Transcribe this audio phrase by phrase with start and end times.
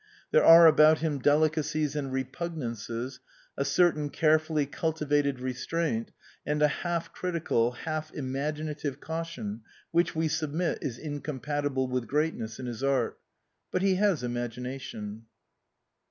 [0.31, 3.19] There are about him delicacies and repugnances,
[3.55, 6.09] a certain carefully cultivated restraint,
[6.43, 9.61] and a half critical, half imaginative caution
[9.91, 13.19] which, we submit, is incom patible with greatness in his art.
[13.69, 15.27] But he has imagination."